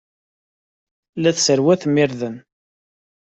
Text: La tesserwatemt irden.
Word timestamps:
La 1.21 1.31
tesserwatemt 1.35 1.97
irden. 2.03 2.35